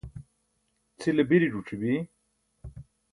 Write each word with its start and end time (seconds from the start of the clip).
cʰile 0.99 1.23
biri 1.29 1.47
ẓuc̣ibi 1.53 1.93